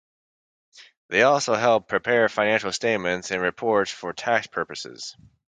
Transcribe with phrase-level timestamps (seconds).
[1.09, 5.15] They also help prepare financial statements and reports for tax purposes.